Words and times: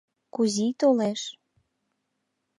Кузий 0.33 0.73
толеш. 0.81 1.21